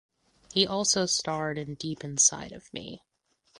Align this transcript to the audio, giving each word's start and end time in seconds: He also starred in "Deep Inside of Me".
He 0.51 0.65
also 0.65 1.05
starred 1.05 1.59
in 1.59 1.75
"Deep 1.75 2.03
Inside 2.03 2.53
of 2.53 2.73
Me". 2.73 3.03